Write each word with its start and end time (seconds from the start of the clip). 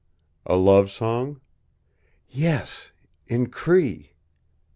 "A 0.47 0.55
love 0.55 0.89
song?" 0.89 1.41
"Yes, 2.27 2.89
in 3.27 3.51
Cree." 3.51 4.13